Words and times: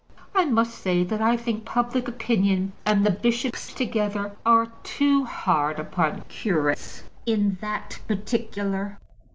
I 0.33 0.45
must 0.45 0.79
say 0.79 1.03
that 1.03 1.21
I 1.21 1.37
think 1.37 1.59
that 1.63 1.73
public 1.73 2.07
opinion 2.07 2.73
and 2.87 3.05
the 3.05 3.11
bishops 3.11 3.71
together 3.71 4.35
are 4.43 4.71
too 4.81 5.25
hard 5.25 5.79
upon 5.79 6.21
curates 6.27 7.03
in 7.27 7.59
this 7.61 7.99
particular. 8.07 8.97